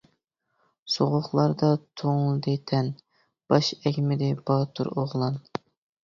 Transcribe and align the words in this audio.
سوغۇقلاردا 0.91 1.67
توڭلىدى 2.01 2.53
تەن، 2.71 2.89
باش 3.53 3.69
ئەگمىدى 3.83 4.31
باتۇر 4.49 4.91
ئوغلان. 4.95 5.37